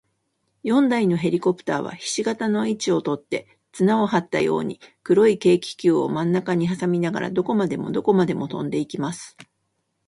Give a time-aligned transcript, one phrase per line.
[0.63, 9.37] 四台のヘリコプターは、ひし形の位置をとって、綱をはったように、黒い軽気球をまんなかにはさみながら、どこまでもどこまでもとんでいきます。